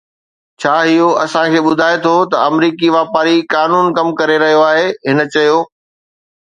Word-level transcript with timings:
ڇا 0.61 0.75
اهو 0.85 1.09
اسان 1.23 1.45
کي 1.55 1.59
ٻڌائي 1.65 1.97
ٿو 2.07 2.15
ته 2.31 2.35
آمريڪي 2.49 2.87
واپاري 2.97 3.35
قانون 3.55 3.85
ڪم 4.01 4.07
ڪري 4.23 4.37
رهيو 4.47 4.61
آهي، 4.73 4.85
هن 5.13 5.19
چيو 5.33 5.57